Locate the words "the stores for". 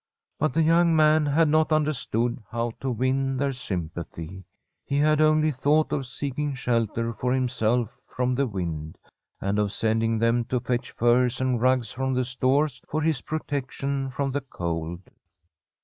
12.15-13.03